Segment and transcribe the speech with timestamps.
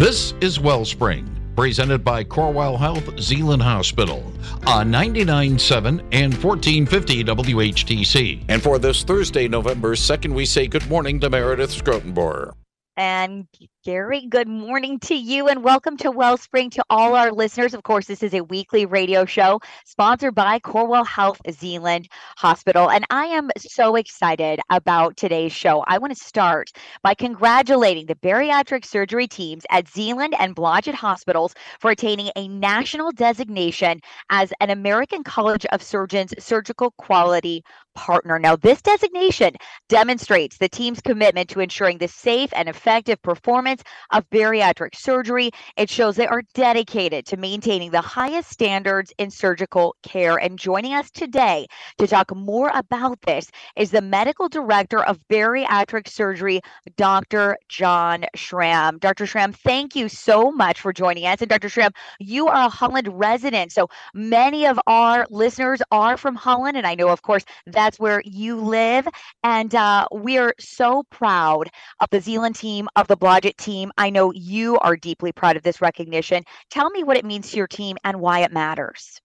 [0.00, 4.32] This is Wellspring, presented by Corewell Health Zeeland Hospital
[4.66, 8.44] on 99.7 and 1450 WHTC.
[8.48, 12.54] And for this Thursday, November 2nd, we say good morning to Meredith Schroetenboer.
[12.96, 13.46] And
[13.82, 17.72] Gary, good morning to you and welcome to Wellspring to all our listeners.
[17.72, 22.06] Of course, this is a weekly radio show sponsored by Corewell Health Zeeland
[22.36, 22.90] Hospital.
[22.90, 25.82] And I am so excited about today's show.
[25.86, 26.70] I want to start
[27.02, 33.12] by congratulating the bariatric surgery teams at Zeeland and Blodgett Hospitals for attaining a national
[33.12, 38.38] designation as an American College of Surgeons surgical quality partner.
[38.38, 39.54] Now, this designation
[39.88, 43.69] demonstrates the team's commitment to ensuring the safe and effective performance
[44.10, 45.50] of bariatric surgery.
[45.76, 50.36] It shows they are dedicated to maintaining the highest standards in surgical care.
[50.36, 51.66] And joining us today
[51.98, 56.60] to talk more about this is the medical director of bariatric surgery,
[56.96, 57.56] Dr.
[57.68, 58.98] Jon Schram.
[59.00, 59.24] Dr.
[59.24, 61.40] Schram, thank you so much for joining us.
[61.40, 61.68] And Dr.
[61.68, 63.72] Schram, you are a Holland resident.
[63.72, 66.76] So many of our listeners are from Holland.
[66.76, 69.06] And I know, of course, that's where you live.
[69.42, 71.68] And uh, we are so proud
[72.00, 73.92] of the Zeeland team, of the Blodgett team.
[73.98, 76.42] I know you are deeply proud of this recognition.
[76.70, 79.20] Tell me what it means to your team and why it matters.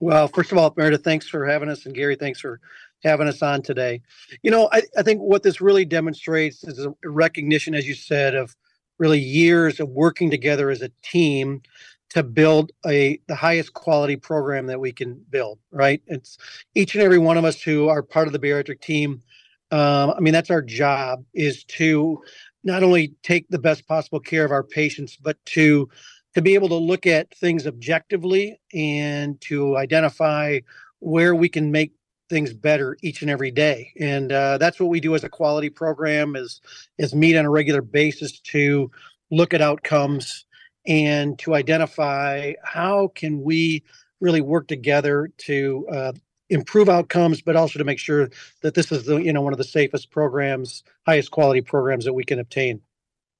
[0.00, 1.86] Well, first of all, Meredith, thanks for having us.
[1.86, 2.60] And Gary, thanks for
[3.02, 4.00] having us on today.
[4.42, 8.34] You know, I, I think what this really demonstrates is a recognition, as you said,
[8.34, 8.56] of
[8.98, 11.62] really years of working together as a team
[12.10, 16.38] to build a the highest quality program that we can build right it's
[16.74, 19.22] each and every one of us who are part of the bariatric team
[19.70, 22.20] um, i mean that's our job is to
[22.64, 25.88] not only take the best possible care of our patients, but to
[26.34, 30.60] to be able to look at things objectively and to identify
[31.00, 31.92] where we can make
[32.28, 33.90] things better each and every day.
[33.98, 36.60] And uh, that's what we do as a quality program is
[36.98, 38.90] is meet on a regular basis to
[39.30, 40.44] look at outcomes
[40.86, 43.82] and to identify how can we
[44.20, 46.12] really work together to uh,
[46.50, 48.30] improve outcomes, but also to make sure
[48.62, 52.14] that this is the you know one of the safest programs, highest quality programs that
[52.14, 52.80] we can obtain.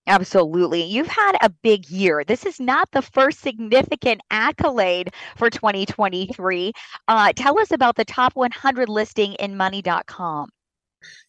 [0.08, 0.82] Absolutely.
[0.82, 2.24] You've had a big year.
[2.24, 6.72] This is not the first significant accolade for 2023.
[7.06, 10.48] Uh, tell us about the top 100 listing in money.com.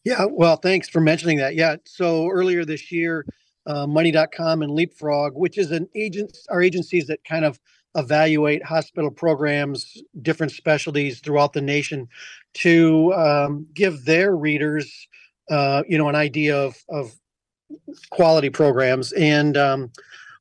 [0.05, 1.55] Yeah, well, thanks for mentioning that.
[1.55, 3.25] Yeah, so earlier this year,
[3.65, 7.59] uh, money.com and Leapfrog, which is an agent, our agencies that kind of
[7.99, 12.07] evaluate hospital programs, different specialties throughout the nation,
[12.55, 15.07] to um, give their readers,
[15.49, 17.13] uh, you know, an idea of of
[18.09, 19.11] quality programs.
[19.13, 19.91] And um,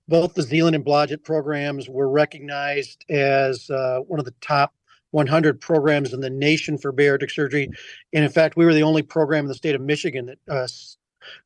[0.09, 4.75] both the Zeeland and Blodgett programs were recognized as uh, one of the top
[5.11, 7.71] 100 programs in the nation for bariatric surgery.
[8.13, 10.69] And in fact, we were the only program in the state of Michigan that uh,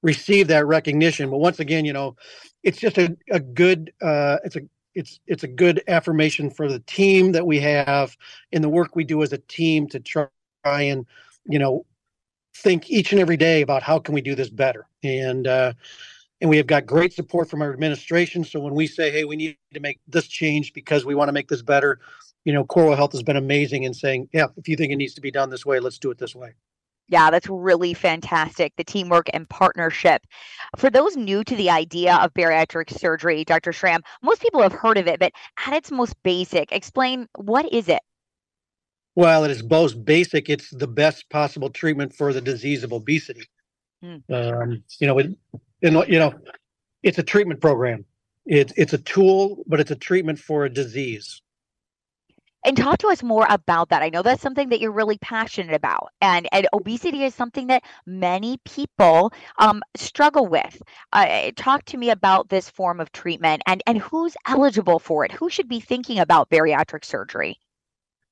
[0.03, 1.31] received that recognition.
[1.31, 2.17] But once again, you know,
[2.63, 4.63] it's just a, a good, uh, it's a
[4.95, 8.17] it's it's a good affirmation for the team that we have
[8.53, 10.29] in the work we do as a team to try
[10.65, 11.07] and
[11.45, 11.85] you know
[12.57, 14.87] think each and every day about how can we do this better.
[15.03, 15.73] And uh,
[16.41, 18.45] and we have got great support from our administration.
[18.45, 21.33] So when we say hey we need to make this change because we want to
[21.33, 22.01] make this better
[22.45, 25.15] you know Corewell Health has been amazing in saying yeah if you think it needs
[25.15, 26.53] to be done this way let's do it this way
[27.13, 28.73] yeah, that's really fantastic.
[28.77, 30.23] The teamwork and partnership.
[30.79, 33.73] For those new to the idea of bariatric surgery, Dr.
[33.73, 35.33] Schram, most people have heard of it, but
[35.67, 38.01] at its most basic, explain what is it?
[39.15, 40.49] Well, it is most basic.
[40.49, 43.47] It's the best possible treatment for the disease of obesity.
[44.03, 44.17] Hmm.
[44.33, 45.37] Um, you know, it,
[45.83, 46.33] you know,
[47.03, 48.07] it's a treatment program.
[48.47, 51.43] It's it's a tool, but it's a treatment for a disease
[52.65, 54.03] and talk to us more about that.
[54.03, 57.83] I know that's something that you're really passionate about, and and obesity is something that
[58.07, 60.83] many people um, struggle with.
[61.13, 65.33] Uh, talk to me about this form of treatment and and who's eligible for it.
[65.33, 67.59] Who should be thinking about bariatric surgery?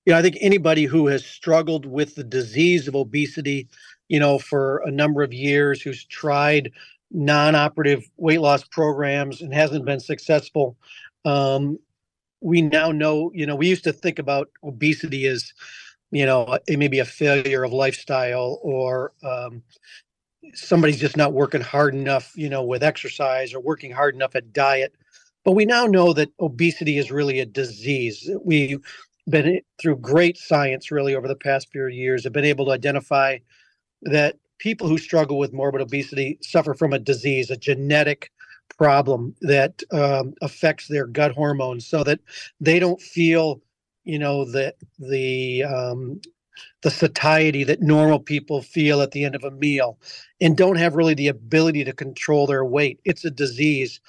[0.07, 3.69] Yeah, I think anybody who has struggled with the disease of obesity,
[4.09, 6.73] you know, for a number of years, who's tried
[7.11, 10.76] non-operative weight loss programs and hasn't been successful
[11.25, 11.79] um,
[12.40, 15.52] we now know, you know, we used to think about obesity as,
[16.10, 19.62] you know, it may be a failure of lifestyle or um,
[20.54, 24.52] somebody's just not working hard enough, you know, with exercise or working hard enough at
[24.52, 24.94] diet.
[25.44, 28.28] But we now know that obesity is really a disease.
[28.44, 28.81] We've
[29.28, 33.38] been through great science, really, over the past few years, have been able to identify
[34.02, 38.31] that people who struggle with morbid obesity suffer from a disease, a genetic
[38.81, 42.21] problem that um, affects their gut hormones so that
[42.61, 43.61] they don't feel
[44.05, 46.21] you know the the um,
[46.82, 49.99] the satiety that normal people feel at the end of a meal
[50.41, 53.00] and don't have really the ability to control their weight.
[53.05, 54.00] It's a disease.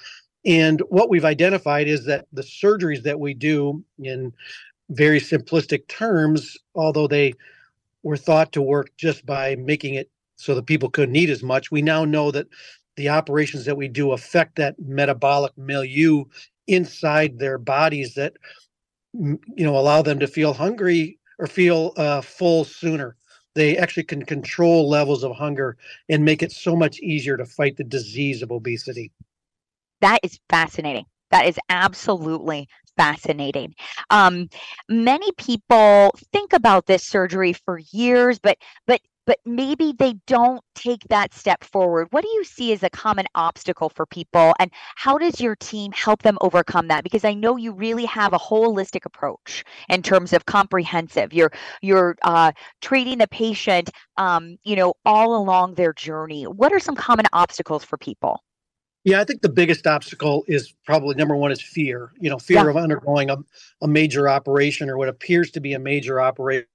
[0.44, 4.32] And what we've identified is that the surgeries that we do in
[4.90, 7.34] very simplistic terms, although they
[8.04, 11.70] were thought to work just by making it so that people couldn't eat as much,
[11.72, 12.48] we now know that
[12.96, 16.24] the operations that we do affect that metabolic milieu
[16.66, 18.34] inside their bodies that
[19.14, 23.16] you know allow them to feel hungry or feel uh, full sooner
[23.54, 25.76] they actually can control levels of hunger
[26.08, 29.12] and make it so much easier to fight the disease of obesity.
[30.00, 31.04] That is fascinating.
[31.30, 33.74] That is absolutely fascinating.
[34.10, 34.48] Um,
[34.88, 41.02] many people think about this surgery for years, but but but maybe they don't take
[41.08, 42.08] that step forward.
[42.10, 45.92] What do you see as a common obstacle for people, and how does your team
[45.92, 47.04] help them overcome that?
[47.04, 51.32] Because I know you really have a holistic approach in terms of comprehensive.
[51.32, 51.52] You're
[51.82, 56.44] you're uh, treating the patient, um, you know, all along their journey.
[56.44, 58.42] What are some common obstacles for people?
[59.04, 62.12] Yeah, I think the biggest obstacle is probably number one is fear.
[62.20, 62.70] You know, fear yeah.
[62.70, 63.38] of undergoing a,
[63.80, 66.66] a major operation or what appears to be a major operation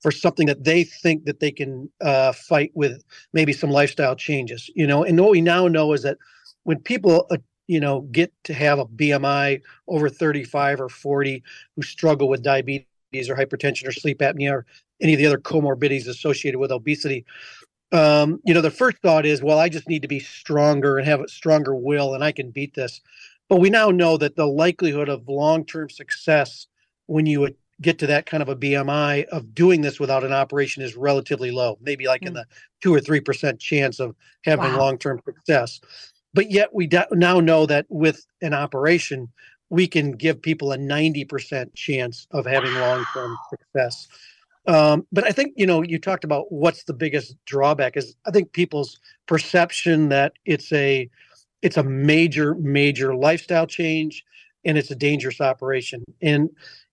[0.00, 3.02] for something that they think that they can uh, fight with
[3.32, 5.04] maybe some lifestyle changes you know?
[5.04, 6.18] And what we now know is that
[6.64, 7.38] when people uh,
[7.68, 11.42] you know get to have a bmi over 35 or 40
[11.76, 12.86] who struggle with diabetes
[13.28, 14.66] or hypertension or sleep apnea or
[15.00, 17.24] any of the other comorbidities associated with obesity
[17.92, 21.06] um, you know the first thought is well i just need to be stronger and
[21.06, 23.00] have a stronger will and i can beat this.
[23.48, 26.68] But we now know that the likelihood of long-term success
[27.06, 30.82] when you get to that kind of a BMI of doing this without an operation
[30.82, 32.28] is relatively low, maybe like mm.
[32.28, 32.46] in the
[32.80, 34.14] two or three percent chance of
[34.44, 34.78] having wow.
[34.78, 35.80] long term success.
[36.34, 39.28] But yet we da- now know that with an operation,
[39.68, 44.08] we can give people a 90% chance of having long term success.
[44.66, 48.30] Um, but I think, you know, you talked about what's the biggest drawback is I
[48.30, 51.10] think people's perception that it's a
[51.62, 54.24] it's a major, major lifestyle change
[54.64, 56.04] and it's a dangerous operation.
[56.20, 56.50] And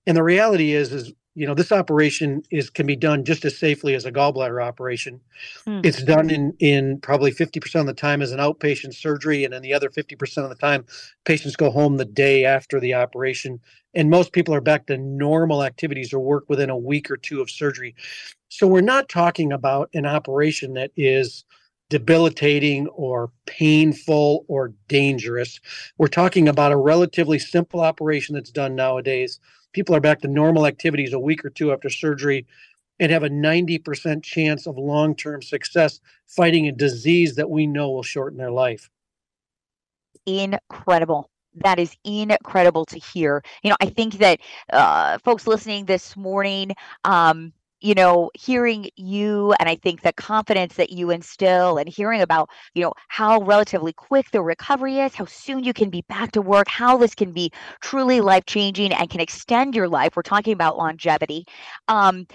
[0.07, 3.57] and the reality is, is you know this operation is can be done just as
[3.57, 5.21] safely as a gallbladder operation.
[5.65, 5.81] Hmm.
[5.83, 9.53] It's done in in probably fifty percent of the time as an outpatient surgery, and
[9.53, 10.85] then the other fifty percent of the time,
[11.25, 13.59] patients go home the day after the operation.
[13.95, 17.41] And most people are back to normal activities or work within a week or two
[17.41, 17.95] of surgery.
[18.49, 21.43] So we're not talking about an operation that is
[21.89, 25.59] debilitating or painful or dangerous.
[25.97, 29.39] We're talking about a relatively simple operation that's done nowadays
[29.73, 32.45] people are back to normal activities a week or two after surgery
[32.99, 37.89] and have a 90% chance of long term success fighting a disease that we know
[37.89, 38.89] will shorten their life.
[40.25, 41.29] Incredible.
[41.55, 43.41] That is incredible to hear.
[43.63, 44.39] You know, I think that
[44.71, 50.75] uh, folks listening this morning, um, you know, hearing you and I think the confidence
[50.75, 55.25] that you instill and hearing about, you know, how relatively quick the recovery is, how
[55.25, 59.09] soon you can be back to work, how this can be truly life changing and
[59.09, 60.15] can extend your life.
[60.15, 61.45] We're talking about longevity.
[61.87, 62.27] Um,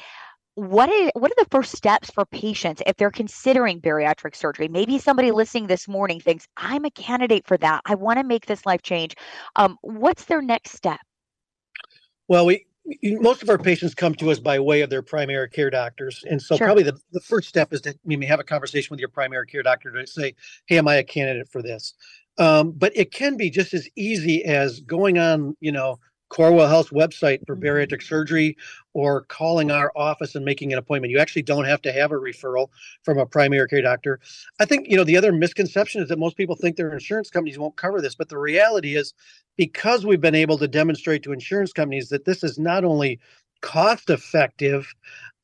[0.57, 4.99] what is what are the first steps for patients if they're considering bariatric surgery maybe
[4.99, 8.65] somebody listening this morning thinks i'm a candidate for that i want to make this
[8.65, 9.17] life change
[9.57, 11.01] um, what's their next step
[12.29, 12.65] well we
[13.03, 16.25] most of our patients come to us by way of their primary care doctors.
[16.29, 16.67] And so sure.
[16.67, 19.63] probably the, the first step is to maybe have a conversation with your primary care
[19.63, 20.35] doctor to say,
[20.67, 21.95] hey, am I a candidate for this?
[22.37, 25.99] Um, but it can be just as easy as going on, you know,
[26.35, 27.65] Corewell Health website for mm-hmm.
[27.65, 28.57] bariatric surgery
[28.93, 31.11] or calling our office and making an appointment.
[31.11, 32.69] You actually don't have to have a referral
[33.03, 34.21] from a primary care doctor.
[34.61, 37.59] I think, you know, the other misconception is that most people think their insurance companies
[37.59, 39.15] won't cover this, but the reality is
[39.57, 43.21] because we've been able to demonstrate to insurance companies that this is not only
[43.61, 44.93] cost effective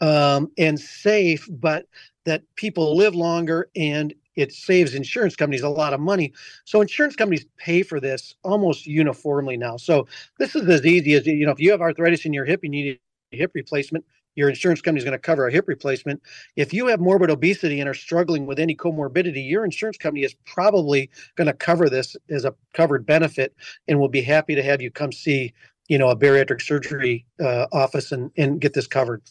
[0.00, 1.87] um, and safe, but
[2.25, 6.32] that people live longer and it saves insurance companies a lot of money.
[6.64, 9.76] So insurance companies pay for this almost uniformly now.
[9.76, 10.06] So
[10.38, 12.75] this is as easy as you know, if you have arthritis in your hip, and
[12.75, 13.00] you need
[13.32, 14.04] a hip replacement.
[14.37, 16.23] Your insurance company is going to cover a hip replacement.
[16.54, 20.35] If you have morbid obesity and are struggling with any comorbidity, your insurance company is
[20.47, 23.54] probably going to cover this as a covered benefit
[23.88, 25.52] and will be happy to have you come see,
[25.88, 29.23] you know, a bariatric surgery uh, office and, and get this covered.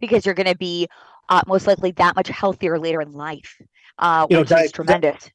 [0.00, 0.86] Because you're going to be
[1.28, 3.60] uh, most likely that much healthier later in life
[3.98, 5.24] uh, you which know, di- is tremendous.
[5.24, 5.30] Di-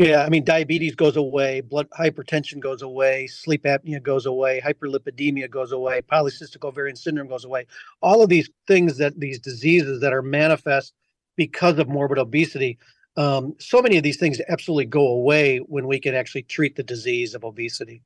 [0.00, 5.50] yeah, I mean, diabetes goes away, blood hypertension goes away, sleep apnea goes away, hyperlipidemia
[5.50, 7.66] goes away, polycystic ovarian syndrome goes away.
[8.00, 10.94] All of these things that these diseases that are manifest
[11.36, 12.78] because of morbid obesity,
[13.18, 16.82] um, so many of these things absolutely go away when we can actually treat the
[16.82, 18.00] disease of obesity.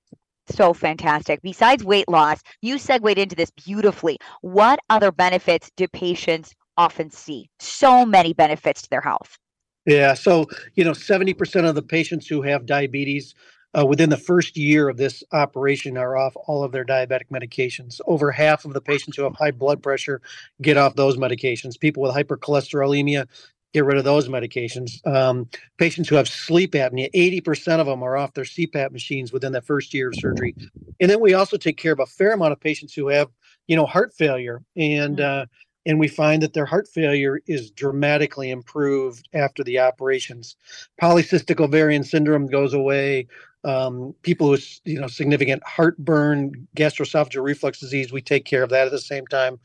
[0.48, 1.42] So fantastic.
[1.42, 4.18] Besides weight loss, you segued into this beautifully.
[4.40, 7.48] What other benefits do patients often see?
[7.60, 9.38] So many benefits to their health.
[9.86, 10.14] Yeah.
[10.14, 13.34] So, you know, 70% of the patients who have diabetes
[13.78, 18.00] uh, within the first year of this operation are off all of their diabetic medications.
[18.06, 20.22] Over half of the patients who have high blood pressure
[20.62, 21.78] get off those medications.
[21.78, 23.26] People with hypercholesterolemia
[23.74, 25.04] get rid of those medications.
[25.06, 25.48] Um,
[25.78, 29.60] patients who have sleep apnea, 80% of them are off their CPAP machines within the
[29.60, 30.54] first year of surgery.
[31.00, 33.28] And then we also take care of a fair amount of patients who have,
[33.66, 34.62] you know, heart failure.
[34.76, 35.42] And, mm-hmm.
[35.42, 35.46] uh,
[35.86, 40.56] and we find that their heart failure is dramatically improved after the operations.
[41.00, 43.26] Polycystic ovarian syndrome goes away.
[43.64, 48.86] Um, people with you know significant heartburn, gastroesophageal reflux disease, we take care of that
[48.86, 49.58] at the same time.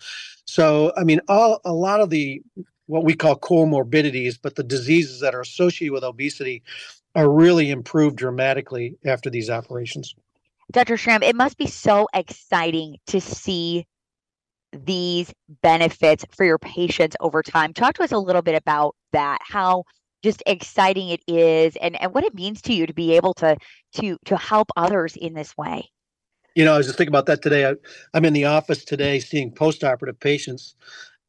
[0.46, 2.42] So I mean, all, a lot of the
[2.88, 6.64] what we call comorbidities, but the diseases that are associated with obesity
[7.16, 10.16] are really improved dramatically after these operations.
[10.72, 10.96] Dr.
[10.96, 13.86] Schram, it must be so exciting to see
[14.72, 17.74] these benefits for your patients over time.
[17.74, 19.84] Talk to us a little bit about that, how
[20.24, 23.56] just exciting it is and, and what it means to you to be able to
[23.94, 25.90] to to help others in this way.
[26.56, 27.70] You know, I was just thinking about that today.
[27.70, 27.76] I,
[28.14, 30.76] I'm in the office today seeing post-operative patients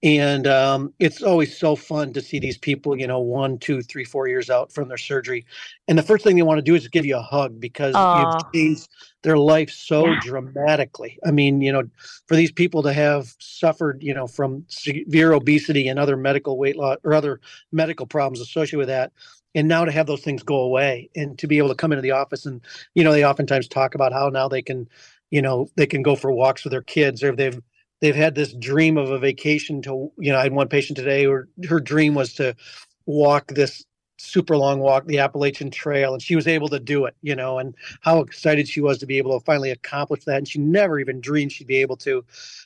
[0.03, 4.05] and um, it's always so fun to see these people you know one two three
[4.05, 5.45] four years out from their surgery
[5.89, 8.33] and the first thing they want to do is give you a hug because Aww.
[8.33, 8.89] you've changed
[9.23, 10.21] their life so yeah.
[10.23, 11.83] dramatically i mean you know
[12.27, 16.77] for these people to have suffered you know from severe obesity and other medical weight
[16.77, 17.41] loss or other
[17.73, 19.13] medical problems associated with that
[19.55, 22.03] and now to have those things go away and to be able to come into
[22.03, 22.63] the office and
[22.95, 24.89] you know they oftentimes talk about how now they can
[25.31, 27.61] you know they can go for walks with their kids or they've
[28.01, 31.27] they've had this dream of a vacation to you know i had one patient today
[31.29, 32.55] where her dream was to
[33.07, 33.85] walk this
[34.19, 37.59] super long walk the appalachian trail and she was able to do it you know
[37.59, 40.99] and how excited she was to be able to finally accomplish that and she never
[41.01, 42.25] even dreamed she'd be able to.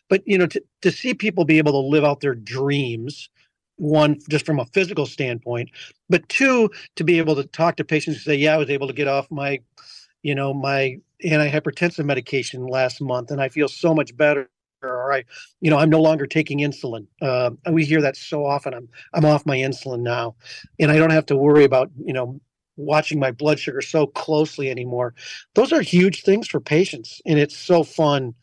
[0.08, 3.30] But you know to, to see people be able to live out their dreams
[3.76, 5.70] one just from a physical standpoint
[6.10, 8.86] but two to be able to talk to patients and say yeah i was able
[8.88, 9.60] to get off my
[10.22, 14.48] you know my antihypertensive medication last month and i feel so much better
[14.88, 15.24] or I,
[15.60, 17.06] you know, I'm no longer taking insulin.
[17.20, 18.74] Uh, we hear that so often.
[18.74, 20.36] I'm I'm off my insulin now,
[20.78, 22.40] and I don't have to worry about you know
[22.76, 25.14] watching my blood sugar so closely anymore.
[25.54, 28.34] Those are huge things for patients, and it's so fun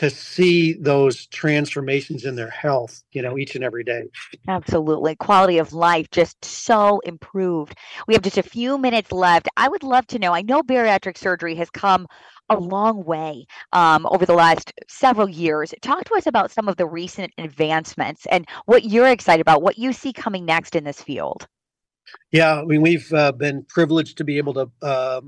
[0.00, 4.04] to see those transformations in their health, you know, each and every day.
[4.48, 5.14] Absolutely.
[5.16, 7.76] Quality of life just so improved.
[8.08, 9.48] We have just a few minutes left.
[9.58, 12.06] I would love to know I know bariatric surgery has come
[12.50, 15.72] a long way um, over the last several years.
[15.80, 19.78] Talk to us about some of the recent advancements and what you're excited about, what
[19.78, 21.46] you see coming next in this field.
[22.32, 25.20] Yeah, I mean, we've uh, been privileged to be able to uh,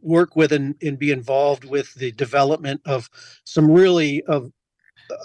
[0.00, 3.10] work with and, and, be involved with the development of
[3.44, 4.50] some really of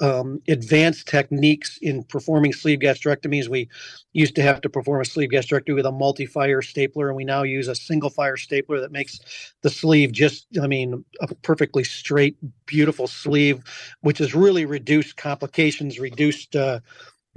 [0.01, 3.47] um, advanced techniques in performing sleeve gastrectomies.
[3.47, 3.69] We
[4.13, 7.43] used to have to perform a sleeve gastrectomy with a multi-fire stapler, and we now
[7.43, 9.19] use a single fire stapler that makes
[9.61, 13.63] the sleeve just, I mean, a perfectly straight, beautiful sleeve,
[14.01, 16.79] which has really reduced complications, reduced uh,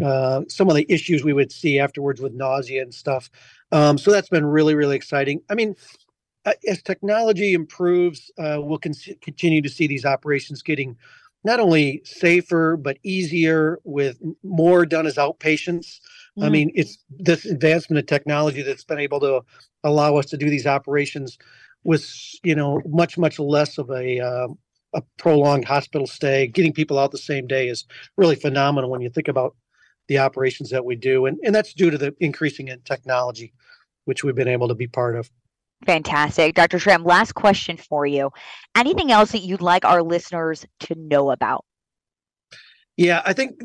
[0.05, 3.31] uh, some of the issues we would see afterwards with nausea and stuff.
[3.73, 5.40] Um, so that's been really, really exciting.
[5.50, 5.75] I mean,
[6.45, 10.97] uh, as technology improves, uh, we'll con- continue to see these operations getting
[11.45, 16.00] not only safer but easier with more done as outpatients.
[16.38, 16.45] Mm.
[16.45, 19.42] I mean, it's this advancement of technology that's been able to
[19.85, 21.38] allow us to do these operations
[21.85, 22.11] with
[22.42, 24.49] you know much much less of a uh,
[24.95, 26.47] a prolonged hospital stay.
[26.47, 27.85] Getting people out the same day is
[28.16, 29.57] really phenomenal when you think about
[30.09, 33.52] the operations that we do, and and that's due to the increasing in technology,
[34.07, 35.30] which we've been able to be part of.
[35.87, 36.54] Fantastic.
[36.54, 36.78] Dr.
[36.78, 38.30] Schram, last question for you.
[38.76, 41.64] Anything else that you'd like our listeners to know about?
[42.99, 43.61] Yeah, I think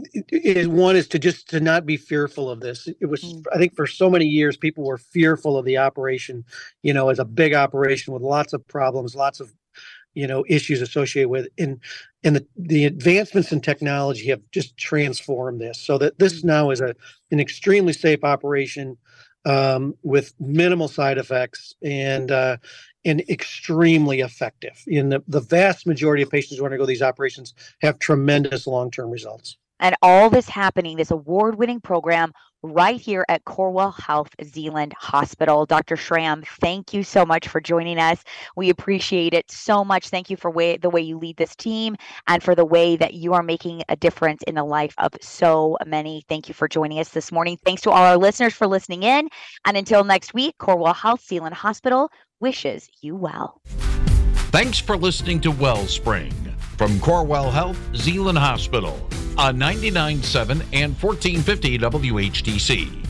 [0.68, 2.88] one is to just to not be fearful of this.
[3.02, 3.44] It was, mm.
[3.52, 6.46] I think, for so many years, people were fearful of the operation.
[6.84, 9.52] You know, as a big operation with lots of problems, lots of,
[10.14, 11.54] you know, issues associated with, it.
[11.58, 11.80] and
[12.24, 16.46] and the the advancements in technology have just transformed this, so that this mm.
[16.46, 16.96] now is a
[17.32, 18.98] an extremely safe operation
[19.46, 22.58] um, with minimal side effects and uh,
[23.06, 24.82] and extremely effective.
[24.88, 29.10] In the, the vast majority of patients who undergo these operations have tremendous long term
[29.10, 29.58] results.
[29.80, 35.66] And all this happening, this award winning program right here at Corewell Health Zeeland Hospital.
[35.66, 35.96] Dr.
[35.96, 38.24] Schram, thank you so much for joining us.
[38.56, 40.10] We appreciate it so much.
[40.10, 41.96] Thank you for way, the way you lead this team
[42.28, 45.78] and for the way that you are making a difference in the life of so
[45.86, 46.24] many.
[46.30, 47.58] Thank you for joining us this morning.
[47.66, 49.30] Thanks to all our listeners for listening in.
[49.66, 53.62] And until next week, Corewell Health Zeeland Hospital wishes you well.
[54.52, 56.43] Thanks for listening to Wellspring
[56.84, 59.00] from Corewell Health Zeeland Hospital
[59.38, 63.03] on 99.7 and 1450 WHTC.